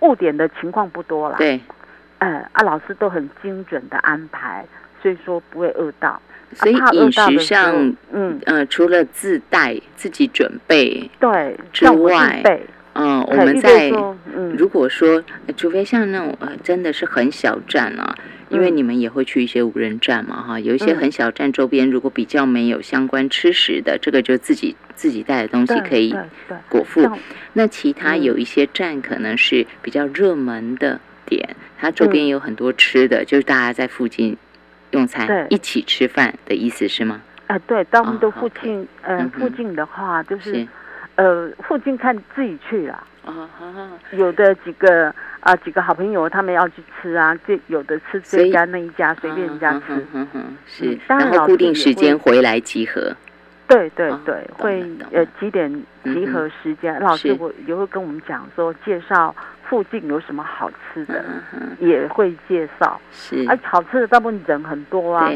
[0.00, 1.36] 误点的情况不多了。
[1.36, 1.60] 对。
[2.20, 4.64] 呃，啊，老师都很精准的安排，
[5.04, 6.18] 所以说不会饿到。
[6.54, 8.40] 所以饮食上，嗯。
[8.46, 12.42] 呃，除了自带自己准备对之外，
[12.94, 13.90] 嗯，我们在
[14.56, 15.22] 如果说，
[15.58, 18.16] 除非像那种呃，真的是很小站啊，
[18.48, 26.14] 因为你们也会去一些无人站嘛，哈，有一些很小站周边，如果比较没有相关吃食的，这个就自己自己带的东西可以
[26.70, 27.06] 果腹。
[27.52, 34.36] 那其他有一些站可能是比较热门的点，它周边有很多吃的，就是大家在附近。
[34.94, 37.20] 用餐一起吃饭的意思是吗？
[37.48, 40.66] 啊，对，到我们的附近，呃，附近的话就是，
[41.16, 43.06] 呃，附近看自己去了。
[43.26, 43.48] 哦，
[44.12, 50.06] 有的几个啊，几个好朋友他们要去吃啊，这有的吃这家那一家，随便人家吃。
[50.12, 53.14] 嗯是，然后固定时间回来集合。
[53.66, 55.70] 对对对，会呃几点
[56.04, 56.98] 集合时间？
[57.00, 59.34] 老师我也会跟我们讲说介绍。
[59.74, 61.24] 附近有什么好吃的，
[61.80, 63.00] 也会介绍。
[63.10, 65.28] 是，而好吃的大部分人很多啊。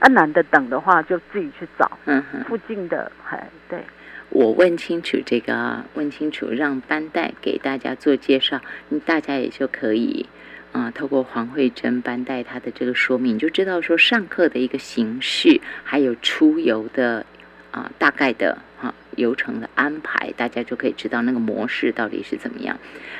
[0.00, 1.90] 啊，难得等的话，就自己去找。
[2.04, 3.80] 嗯哼附近的，哎对。
[4.28, 8.60] 我问清楚这个，问清楚，让班代给大家做介绍，
[9.06, 10.28] 大家也就可以
[10.72, 17.24] 啊，透过黄慧珍班带他的这个说明，就知道说上课的一个形式，还有出游的
[17.70, 18.75] 啊大概的哈。
[19.16, 22.78] 流程的安排，大家就可以知道那个模式到底是怎么样。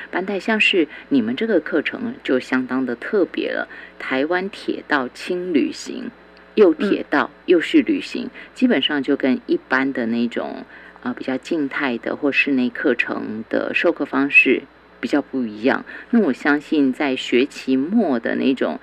[0.09, 3.67] 班代像是你们这个课程就相当的特别了，
[3.99, 6.09] 台湾铁道轻旅行，
[6.55, 10.63] 又铁道又是旅行，基本上就跟一般的那种
[11.03, 14.61] 啊比较静态的或室内课程的授课方式
[15.01, 15.83] 比较不一样。
[16.11, 18.79] 那我相信在学期末的那种。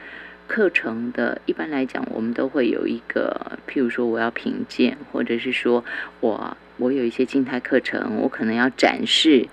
[0.47, 5.83] 课程的一般来讲，我们都会有一个，譬如说我要评鉴，或者是说
[6.21, 9.47] 我我有一些静态课程，我可能要展示。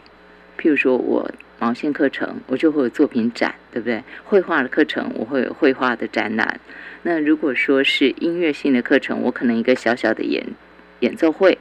[0.57, 4.03] 譬如说我毛线课程，我就会有作品展，对不对？
[4.23, 6.59] 绘画的课程，我会有绘画的展览。
[7.03, 10.45] 那如果说是音乐性的课程，我可能一个小小的演
[10.99, 11.57] 演奏会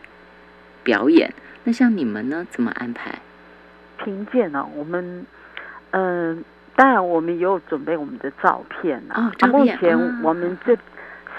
[0.83, 1.33] 表演。
[1.65, 3.19] 那像你们呢，怎么安排？
[4.03, 4.69] 评鉴呢？
[4.75, 5.27] 我们
[5.91, 6.45] 嗯。
[6.77, 9.31] 当然，我们也有准备我们的照片啊。
[9.49, 10.75] 目前我们这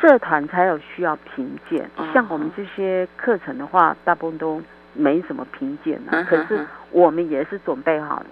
[0.01, 4.59] 社团才有需要评鉴，像我们这些课程的话，大部分都
[4.93, 6.25] 没什么评鉴啊。
[6.27, 6.59] 可是
[6.89, 8.23] 我们也是准备好，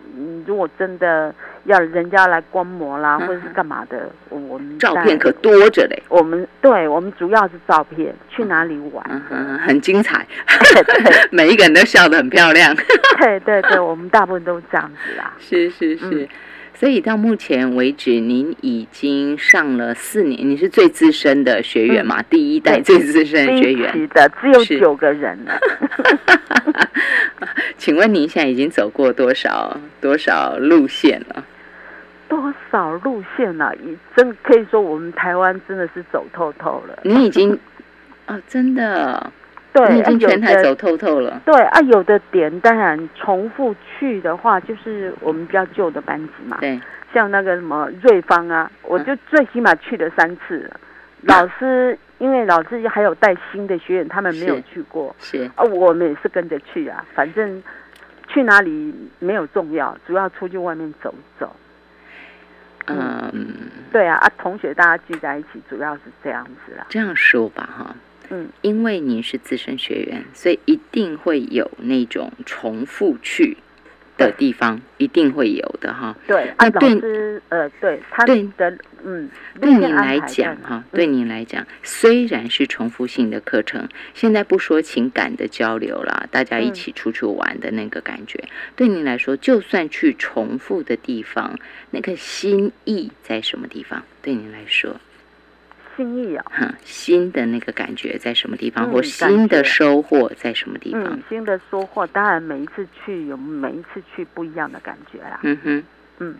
[0.45, 1.33] 如果真的
[1.65, 6.01] 要人家来观摩啦，或者是干嘛的，我们照片可多着嘞。
[6.09, 9.21] 我们对我们主要是照片，去哪里玩，
[9.65, 10.25] 很精彩，
[11.31, 12.75] 每一个人都笑得很漂亮。
[13.19, 15.33] 对对对，我们大部分都这样子啦。
[15.37, 16.27] 是 是是。
[16.73, 22.21] 所以到目前为止，您已经上了四年，你是最资深的学员嘛？
[22.23, 25.59] 第一代最资深的学员的，只有九个人了。
[27.77, 31.43] 请问您现在已经走过多少多少路线了？
[32.29, 33.73] 多少路线了？
[34.15, 36.99] 真可以说，我们台湾真的是走透透了。
[37.03, 37.59] 你已经
[38.27, 39.31] 哦，真的。
[39.87, 41.41] 对，已经全台走透透了。
[41.45, 46.57] 对啊，有的点当然重复去的话，就是我们比较旧的班级嘛。
[46.59, 46.79] 对，
[47.13, 50.71] 像那个什么瑞芳啊，我就最起码去了三次。
[51.23, 57.61] 老师因为老师还有带新的学员，他们没有去过，是啊，我们也是跟着去啊，反正
[58.27, 61.53] 去哪里没有重要，主要出去外面走一走。
[62.85, 66.85] 嗯，对啊，啊，同学大家聚在一起，主要是这样子啦。
[66.89, 67.95] 这样说吧哈，
[68.29, 73.57] 嗯，因为你是资深学员，所以一定会有那种重复去
[74.17, 76.15] 的地方，一定会有的哈。
[76.27, 78.43] 对，啊，对师，呃，对他对。
[78.57, 79.29] 的，嗯，
[79.61, 86.73] 对您路线安来讲哈，对你来讲，虽然是重复性的课程，现在不说情感的交流啦，大家一嗯。
[86.73, 88.43] 起出去玩的那个感觉，
[88.75, 91.57] 对你来说，就算去重复的地方，
[91.91, 94.03] 那个心意在什么地方？
[94.21, 94.99] 对你来说，
[95.99, 101.03] 心意啊，哈，新的那个感觉在什么地方，嗯或新的收获在什么地方。
[101.03, 105.41] 嗯？，新的收获，当然每一次去有每一次去不一样的感觉啦。
[105.43, 105.83] 嗯哼，
[106.19, 106.35] 嗯，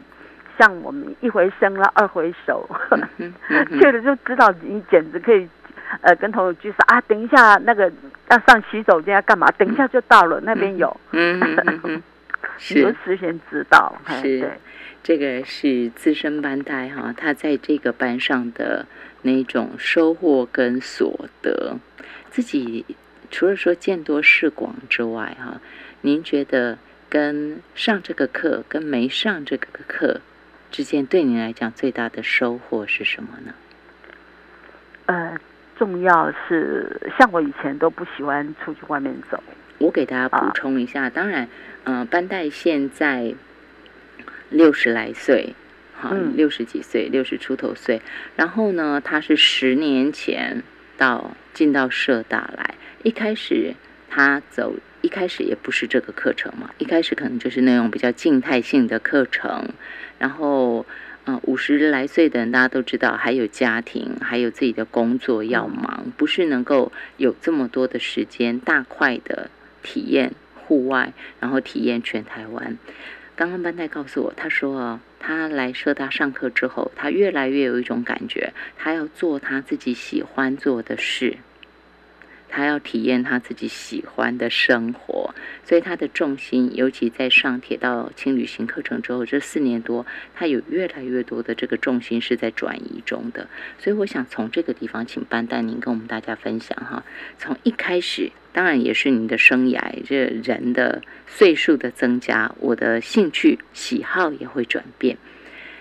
[0.58, 2.66] 像我们一回生了，二回熟，
[3.78, 5.46] 去了就知道你简直可以，
[6.00, 7.92] 呃，跟朋友聚说啊，等一下那个
[8.30, 9.52] 要上洗手间要干嘛？
[9.58, 12.02] 等一下就到了，那边有，嗯哼嗯
[12.42, 14.40] 哼，你就是事先知道，是。
[14.40, 14.50] 对，
[15.02, 18.86] 这个是资深班带哈，他在这个班上的
[19.22, 21.78] 那种收获跟所得，
[22.30, 22.86] 自己
[23.32, 25.62] 除了说见多识广之外哈，
[26.02, 26.78] 您觉得
[27.10, 30.22] 跟上这个课跟没上这个课
[30.70, 33.54] 之间，对您来讲最大的收获是什么呢？
[35.06, 35.38] 呃，
[35.78, 39.42] 重要是像我以前都不喜欢出去外面走，
[39.80, 41.50] 我给大家补啊充一下，当然，
[41.84, 43.34] 呃，班代现在
[44.50, 45.56] 六十来岁，
[46.00, 48.02] 哈、嗯六十几岁，六十出头岁。
[48.36, 50.62] 然后呢，他是十年前
[50.98, 53.74] 到进到社大来，一开始
[54.10, 59.70] 他走，一开始也不是这个课程嘛，一开始可能就是那种比较静态性的课程，
[60.20, 60.86] 然后。
[61.26, 69.52] 嗯，五十来岁的人，大家都知道，还有家庭，还有自己的工作要忙，不是能够有这么多的时间大块的
[69.84, 72.78] 体验户外，然后体验全台湾。
[73.36, 81.38] 刚刚班代告诉我，他说他来社大上课之后，他越来越有一种感觉，他要做他自己喜欢做的事，
[82.50, 85.34] 他要体验他自己喜欢的生活，
[85.64, 93.48] 所以他的重心，尤其在上铁道轻旅行课程之后，这四年多，他有越来越多的这个重心是在转移中的。
[93.78, 97.04] 所以我想从这个地方，请班代您跟我们大家分享哈，
[97.38, 105.18] 从一开始，当然也是你的生涯，这人的岁数的增加，我的兴趣喜好也会转变。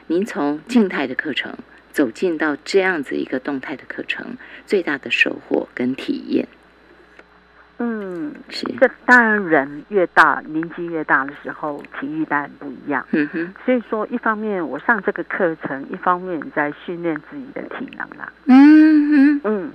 [0.06, 1.56] 您从静态的课程
[1.92, 6.46] 走进到这样子一个动态的课程，最大的收获跟体验
[7.78, 13.06] 嗯，是，这当然人越大，年纪越大的时候，体育当然不一样。
[13.12, 18.32] 嗯哼，所以说，一方面我上这个课程，一方面在训练自己的体能啦。
[18.46, 19.72] 嗯哼，嗯。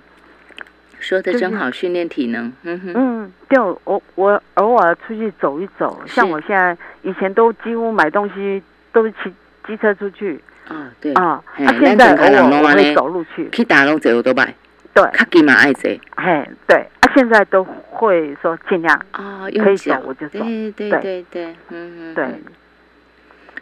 [0.99, 1.39] 说的就是。
[1.39, 8.63] 真好，训练体能，嗯哼，嗯，对，我我偶尔出去走一走，像我现在以前都几乎买东西
[8.93, 9.33] 都是骑
[9.67, 10.41] 机车出去。
[10.69, 14.55] 哦，对，啊，嘿啊，现在偶尔我会走路去，去打拢坐都摆，
[14.93, 20.39] 对，卡给嘛爱坐，嘿，对，啊，现在都会说尽量哦，可以走我就走。
[20.39, 21.01] 对对对。
[21.01, 22.43] 对对，嗯，对嗯。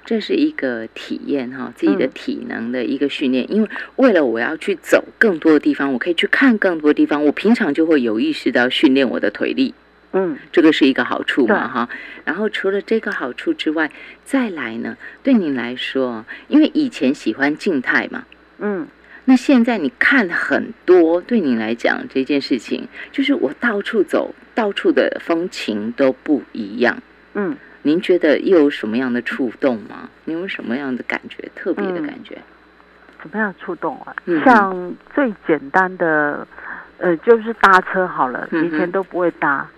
[0.04, 2.12] 这是一个体验哈，自己的嗯。
[2.14, 3.50] 体能的一个训练。
[3.50, 9.74] 因为为了我要去走更多的地方，我可以去看更多的地方，我平常就会有意识到训练我的腿力，
[10.12, 10.38] 嗯。
[10.52, 11.88] 这个是一个好处嘛哈。
[12.26, 13.90] 然后除了这个好处之外，
[14.26, 18.26] 再来呢，对你来说，因为以前喜欢静态嘛，
[18.60, 18.88] 嗯
[19.26, 26.98] 那现在你看很多，对你来讲这件事情，就是我到处走，到处的风情都不一样。
[27.34, 30.10] 嗯，您觉得又有什么样的触动吗？
[30.26, 31.50] 你有什么样的感觉？
[31.56, 32.38] 特别的嗯感觉？
[33.22, 34.16] 什么样触动啊？
[34.26, 36.46] 嗯像最简单的，
[36.98, 39.70] 呃，就是搭车好了，以前都不会搭，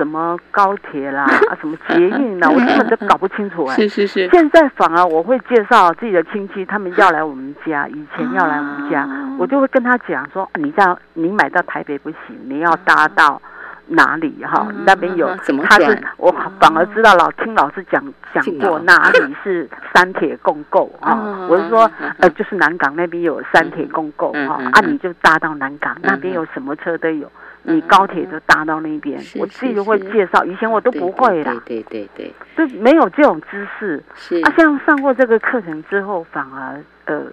[0.00, 9.36] 什么高铁啦， 啊，什么捷运啦， 我根本都搞不清楚哎、是是是，现在反而我会介绍自己的亲戚，他们要来我们家，以前要来我们家，哦。
[9.38, 13.40] 我就会跟他讲说，啊你到你买到台北不行，你要搭到
[13.88, 18.02] 哪里哈、嗯那边有嗯嗯怎么他是我反而知道老听老师讲
[18.32, 27.30] 讲过哪里是三铁共构哈、嗯我是说呃就是南港那边有三铁共构哈、啊嗯你就搭到南港、那边有什么车都有。
[27.62, 30.44] 你高铁就搭到那边，我自己就会介绍。
[30.44, 34.02] 以前我都不会啦，对对对就没有这种知识。
[34.14, 37.26] 是啊，像上过这个课程之后，反而呃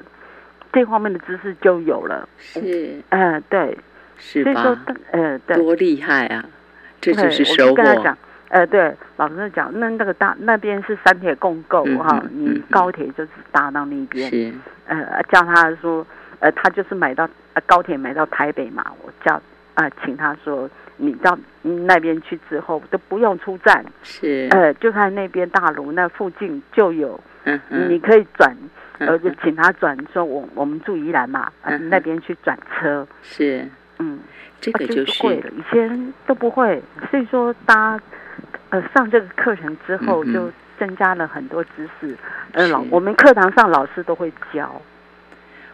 [0.73, 2.27] 这方面的知识就有了。
[2.37, 3.77] 是呃，对，
[4.17, 4.77] 是所以说？，
[5.11, 6.43] 呃，对，多厉害啊！
[6.99, 7.69] 就是我收获。
[7.69, 8.17] 就跟他讲，
[8.49, 14.53] 呃，对，老师讲，那那个大那边是三铁共构嗯哈，嗯嗯你嗯高铁就是搭到那边，是
[14.87, 16.05] 呃，叫他说，
[16.39, 19.41] 呃，他就是买到呃高铁买到台北嘛，我叫
[19.77, 20.67] 啊、请他说
[20.97, 28.57] 你到那边去之后都不用出站，是，呃，就在那边大楼那附近就有，嗯嗯，你可以转，
[28.97, 33.63] 嗯呃，就请他转，说我我们住宜兰嘛，呃嗯那边去转车，是
[33.99, 34.19] 嗯，
[34.59, 38.03] 这个啊就是会了，以前都不会，所以说大家
[38.71, 42.17] 呃上这个课程之后嗯嗯就增加了很多知识，
[42.53, 44.81] 呃老我们课堂上老师都会教，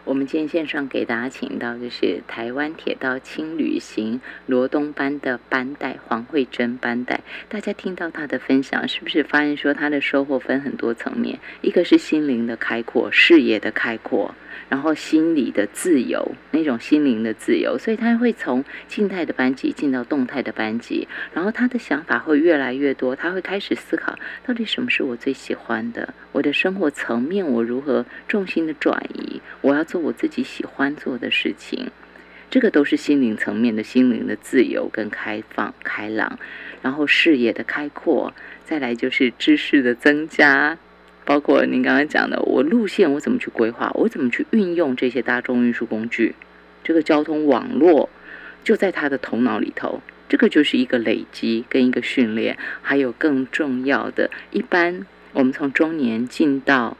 [0.04, 7.22] 我们今天线上给大家请到的是台湾铁道轻旅行罗东班的班代黄慧珍班代。
[7.48, 11.38] 大家听到她的分享，是不是发现说她的收获分很多层面？
[11.62, 14.34] 一个是心灵的开阔，视野的开阔，
[14.68, 24.14] 然后心理的自由，那种心灵的自由，所以她会从静态的班级进到动态的班级，然后她的想法会越来越多，她会开始思考，
[24.46, 26.12] 到底什么是我最喜欢的？
[26.34, 29.40] 我的生活层面我如何重心的转移？
[29.60, 31.92] 我要做我自己喜欢做的事情，
[32.50, 36.36] 这个都是心灵层面的心灵的自由跟开放、开朗，
[36.82, 40.76] 然后视野的开阔，再来就是知识的增加。
[41.24, 46.34] 包括您刚刚讲的，我路线我怎么去规划，我怎么去运用这些大众运输工具，
[46.82, 48.10] 这个交通网络
[48.64, 50.02] 就在他的头脑里头。
[50.28, 56.96] 这个就是一个累积跟一个训练，还有更重要的，一般我们从中年进到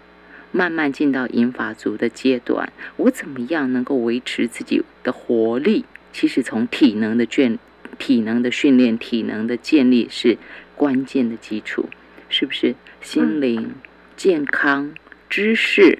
[0.53, 5.87] 慢慢进到银发族的阶段，我怎么样能够维持自己的活力？
[6.13, 7.59] 其实从体能的卷、
[7.99, 10.37] 体能的训练、体能的建立是
[10.77, 11.89] 关键的基础，
[12.29, 12.75] 是不是？
[13.01, 13.75] 心灵、
[14.17, 14.95] 健康、
[15.29, 15.99] 知识、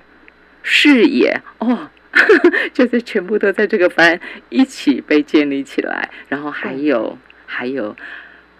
[0.63, 1.91] 视野，哦，
[2.73, 4.19] 就是全部都在这个班
[4.49, 7.95] 一起被建立起来，然后还有还有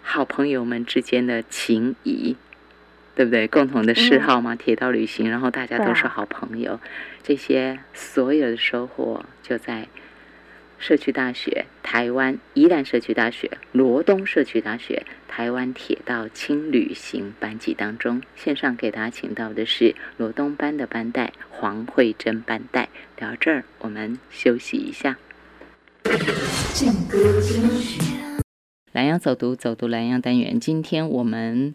[0.03, 2.35] 好朋友们之间的情谊，
[3.15, 3.47] 对不对？
[3.47, 6.79] 共同的嗜好嘛，铁道旅行，然后大家都是好朋友，
[7.23, 9.87] 这些所有的收获就在
[10.77, 18.21] 社区大学、台湾宜兰社区大学、罗东社区大学、台湾铁道轻旅行班级当中。
[18.35, 22.89] 线上给大家请到的是罗东班的班带黄慧珍班带。
[23.17, 25.17] 聊这儿，我们休息一下。
[28.91, 30.59] 蓝洋走读，走读蓝洋单元。
[30.59, 31.73] 今天我们，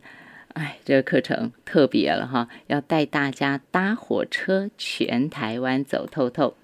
[0.54, 6.54] 哎，这个课程特别了哈，要带大家搭火车全台湾走透透。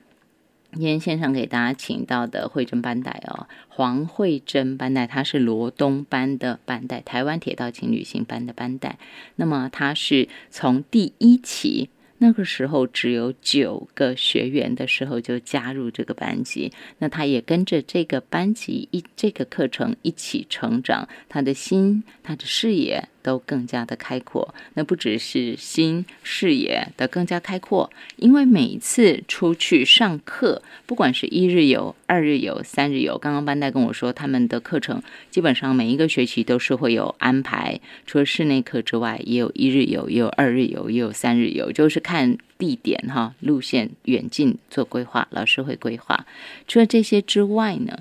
[0.73, 8.99] 今天线上给大家请到的慧珍班带哦，黄慧珍班带，她是罗东班的班带，台湾铁道情旅行班的班带。
[9.37, 24.55] 那么她是从第一期那个时候只有九个学员的时候就加入这个班级，那他也跟着这个班级一这个课程一起成长，他的心、他的视野都更加的开阔。
[24.75, 46.25] 那不只是心视野的更加开阔，因为每一次出去上课，不管是一日游、二日游、三日游，刚刚班代跟我说，他们的课程基本上每一个学期都是会有安排，除了室内课之外，也有一日游，也有二日游，也有三日游，就是看地点哈、路线远近做规划，老师会规划。
[46.69, 47.99] 除了这些之外呢，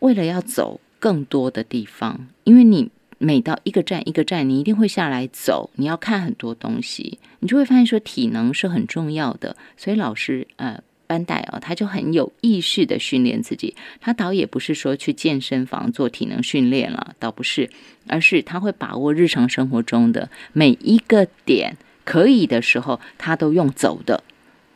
[0.00, 9.56] 为了要走更多的地方，因为你每到一个站一个站，你一定会下来走，你要看很多东西，你就会发现说体能是很重要的。
[9.76, 13.74] 所以老师呃班带哦，他就很有意识的训练自己。
[14.00, 17.70] 他倒也不是说去健身房做体能训练了，倒不是，
[18.06, 24.24] 而是他会把握日常生活中的每一个点，可以的时候他都用走的。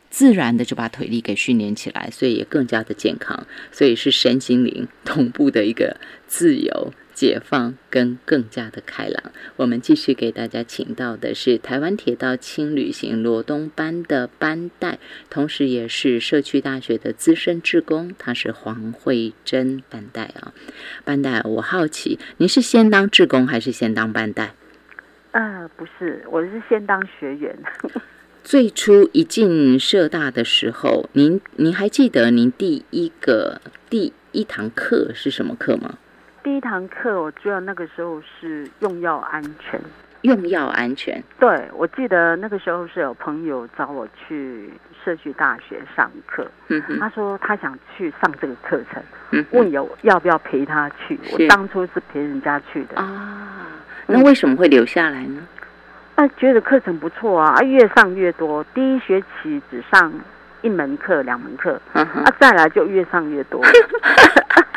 [0.09, 9.25] 自然的就把腿力给训练起来，所以也更加的健康，所以是身心灵同步的一个自由、解放跟更加的开朗。
[9.57, 14.99] 我们继续给大家请到的是台湾铁道轻旅行罗东班的班代，
[15.29, 20.55] 同时也是社区大学的资深志工，他是黄慧珍班代啊。
[21.05, 24.55] 班代，我好奇，您是先当志工还是先当班代？
[25.33, 27.55] 呃，不是，我是先当学员。
[28.43, 33.61] 最初一进社大的时候，您您还记得您第一个
[33.91, 35.99] 第一堂课是什么课吗？
[36.51, 39.81] 第一堂课，我记得那个时候是用药安全。
[40.23, 41.23] 用药安全。
[41.39, 44.69] 对，我记得那个时候是有朋友找我去
[45.05, 51.17] 社区大学上课，嗯，他说他想去上这个课程，嗯问有要不要陪他去。
[51.31, 53.69] 我当初是陪人家去的，啊，
[54.09, 55.47] 那为什么会留下来呢？
[56.17, 58.65] 啊，觉得课程不错啊，啊，越上越多。
[58.75, 60.13] 第一学期只上
[60.63, 63.63] 一门课、两门课，嗯啊，再来就越上越多。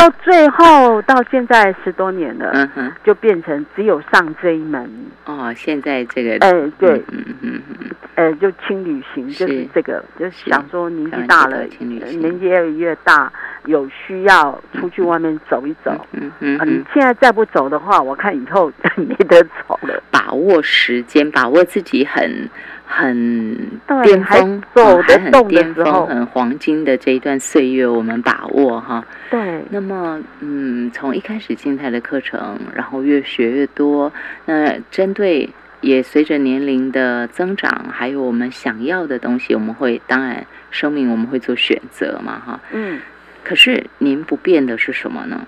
[0.00, 4.90] 到最后到现在十多年了，嗯哼，就变成只有上这一门，
[5.26, 13.30] 哦，现在这个，哎，对，嗯嗯嗯嗯，呃，就轻旅行，就是是这个，就想说年纪大了年纪越来越大，
[13.66, 15.92] 有需要出去外面走一走。
[16.12, 20.02] 嗯嗯啊，你嗯，现在再不走的话，我看以后 没得走了。
[20.10, 22.48] 把握时间，把握自己很
[22.92, 23.56] 很
[24.02, 29.06] 巅峰，还很得动的巅峰、时候很黄金的这一段岁月，我们把握哈。
[29.30, 34.12] 对，那么，嗯，从一开始静态的课程，然后越学越多，
[34.44, 35.48] 那针对
[35.80, 42.60] 也随着年龄的增长，还有我们想要的东西，我们会当然生命我们会做选择嘛，哈。
[42.72, 42.98] 嗯，
[43.44, 45.46] 可是您不变的是什么呢？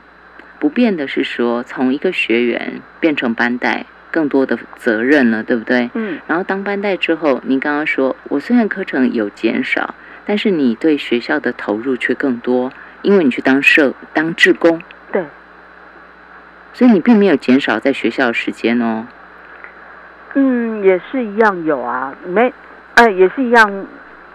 [0.61, 5.91] 不变的是说，从一个学员变成班带，更多的责任了，对不对？
[5.95, 9.95] 嗯，然后当班带之后，您刚刚说，我虽然课程有减少，
[10.25, 15.25] 但是你对学校的投入却更多，因为你去当社当志工，对，
[16.73, 19.07] 所以你并没有减少在学校的时间哦。
[20.35, 22.53] 嗯，也是一样有啊，没，
[22.95, 23.87] 呃，也是一样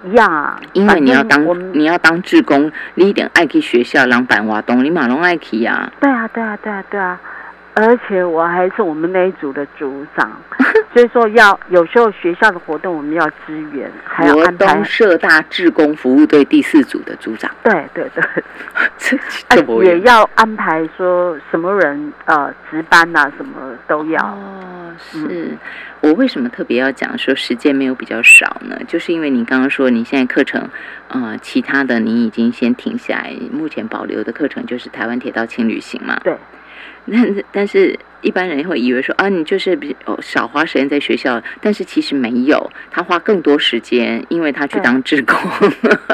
[0.06, 0.60] 一样啊。
[0.74, 7.20] 因为你要当你要当志工，你一定爱去学校人办活动，你马龙爱去呀、对啊，对啊，对啊，对啊，
[7.80, 10.32] 而且我还是我们那一组的组长，
[10.92, 14.84] 所以说要有时候学校的活动我们要支援，还要安排东。
[14.84, 18.24] 社大志工服务队第四组的组长，对对对，
[18.98, 23.54] 这也要安排说什么人呃值班呐、什么
[23.88, 24.20] 都要。
[24.24, 25.56] 哦，是、
[26.02, 28.76] 我为什么特别要讲说时间没有比较少呢？
[28.88, 30.68] 就是因为你刚刚说你现在课程，
[31.10, 36.20] 呃，其他的你已经先停下来，目前保留的课程就是台湾铁道轻旅行嘛。
[36.24, 36.36] 对。
[37.12, 44.84] 但是但是一般人会以为说啊，你就是比哦少花时间在学校，但是其实没有，他花更多时间，因为他去对。
[44.84, 45.36] 当志工。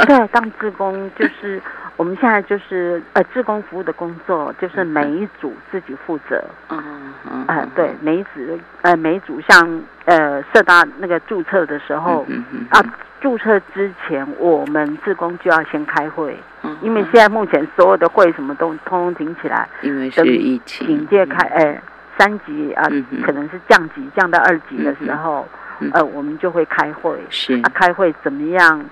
[0.05, 1.61] 对， 当志工就是
[1.95, 6.43] 我们现在就是呃志工服务的工作，就是每一组自己负责。
[6.69, 6.83] 哦，
[7.25, 12.83] 哦呃，对，，每一组呃每一组像呃社大那个注册的时候、嗯嗯啊，
[13.21, 21.81] 注册之前我们志工就要先开会，嗯因为现在目前所有的会什么都通通停起来，因为是等疫情，警戒开呃
[22.17, 25.47] 三级啊、嗯可能是降级降到二级的时候，
[25.79, 27.17] 嗯呃我们就会开会。
[27.29, 28.85] 是啊，开会怎么样？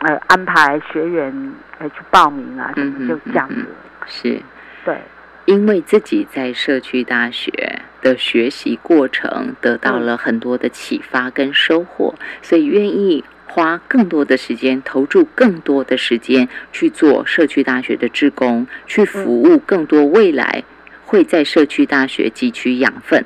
[0.00, 3.54] 呃，安排学员呃去报名啊，什么就这样子。
[3.54, 3.66] 嗯
[4.06, 4.42] 是。
[4.84, 4.98] 对，
[5.44, 20.64] 因为自己在社区大学的学习过程得到了很多的启发跟收获，所以愿意花更多的时间，投注更多的时间去做社区大学的志工，去服务更多未来
[21.12, 23.22] 会在社区大学汲取养分，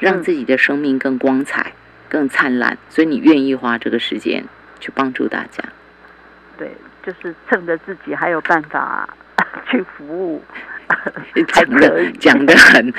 [0.00, 1.72] 让嗯自己的生命更光彩、
[2.08, 2.76] 更灿烂。
[2.88, 4.44] 所以你愿意花这个时间
[4.80, 5.62] 去帮助大家。
[6.58, 6.68] 对，
[7.06, 9.08] 就是趁着自己还有办法
[9.70, 10.42] 去服务，
[11.46, 12.92] 讲的讲的很，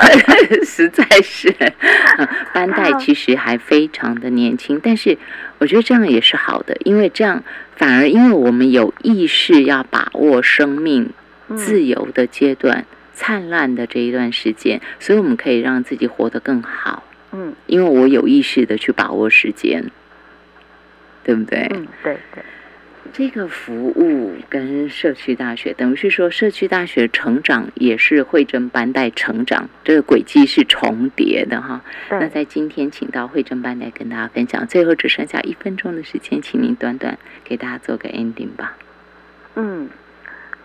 [0.64, 1.54] 实在是，
[2.16, 5.18] 呃班代其实还非常的年轻，但是
[5.58, 7.44] 我觉得这样也是好的，因为这样
[7.76, 11.12] 反而因为我们有意识要把握生命
[11.48, 12.86] 嗯自由的阶段、
[13.18, 17.02] 灿烂的这一段时间，所以我们可以让自己活得更好，
[17.32, 19.90] 嗯因为我有意识的去把握时间，
[21.24, 21.66] 对不对？
[21.74, 22.44] 嗯，对对，
[23.14, 31.80] 这个服务跟社区大学，等于是说社区大学成长也是慧珍班带成长，这个轨迹是重叠的哈。
[32.10, 38.76] 那，在今天请到慧珍班代跟大家分享，最后只剩下一分钟的时间，请您短短给大家做个 ending 吧。
[39.54, 39.88] 嗯，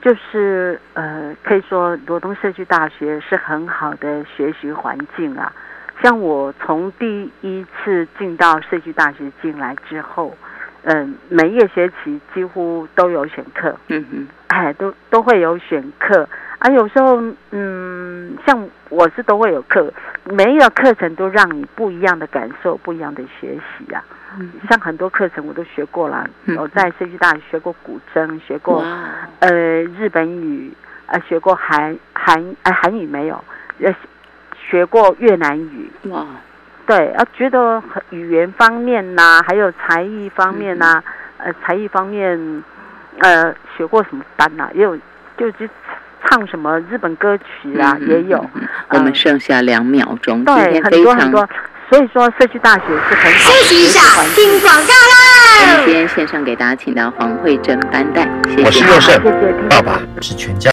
[0.02, 5.54] 就是呃，可以说罗东社区大学是很好的学习环境啊。
[6.02, 10.36] 像我从第一次进到社区大学进来之后，
[10.84, 16.28] 嗯、每一个学期几乎都有选课，嗯哼，哎，都都会有选课
[16.58, 16.72] 啊。
[16.72, 17.22] 有时候，
[17.52, 19.93] 嗯，像我是都会有课，
[20.26, 24.04] 每一个课程都让你不一样的感受，不一样的学习啊。
[24.39, 28.84] 嗯像很多课程我都学过了，嗯我在社区大学学过古筝，学过，
[29.39, 30.71] 呃日本语，
[31.07, 33.43] 呃学过韩韩呃韩语没有，
[33.82, 33.93] 呃
[34.69, 35.91] 学过越南语。
[36.09, 36.25] 哇，
[36.86, 41.03] 对，啊，觉得很语言方面呐、还有才艺方面呐、
[41.38, 42.63] 呃，才艺方面，
[43.19, 44.97] 呃，学过什么班呐、也有，
[45.38, 45.69] 就是
[46.25, 48.45] 唱什么日本歌曲啊，嗯也有。
[48.89, 51.49] 我们剩下两秒钟，今对，很天非常多很多。
[51.92, 54.00] 所以说，社区大学是很好的休息一下
[54.34, 55.14] 听广告啦。
[55.60, 58.64] 我们今天线上给大家请到黄慧珍班代，谢谢。
[58.64, 60.70] 好我是佑胜谢谢听爸爸是全家。